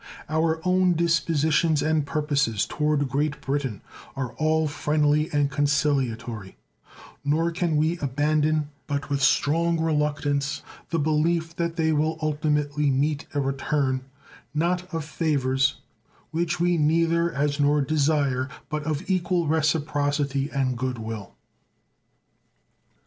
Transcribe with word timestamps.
Our 0.27 0.59
own 0.63 0.93
dispositions 0.93 1.83
and 1.83 2.07
purposes 2.07 2.65
toward 2.65 3.07
Great 3.07 3.39
Britain 3.39 3.81
are 4.15 4.33
all 4.33 4.67
friendly 4.67 5.29
and 5.31 5.51
conciliatory; 5.51 6.57
nor 7.23 7.51
can 7.51 7.77
we 7.77 7.99
abandon 7.99 8.71
but 8.87 9.11
with 9.11 9.21
strong 9.21 9.79
reluctance 9.79 10.63
the 10.89 10.97
belief 10.97 11.55
that 11.57 11.75
they 11.75 11.91
will 11.93 12.17
ultimately 12.19 12.89
meet 12.89 13.27
a 13.35 13.39
return, 13.39 14.01
not 14.55 14.91
of 14.91 15.05
favors, 15.05 15.75
which 16.31 16.59
we 16.59 16.79
neither 16.79 17.31
as 17.31 17.59
nor 17.59 17.79
desire, 17.81 18.49
but 18.69 18.81
of 18.85 19.07
equal 19.07 19.45
reciprocity 19.45 20.49
and 20.49 20.79
good 20.79 20.97
will. 20.97 21.35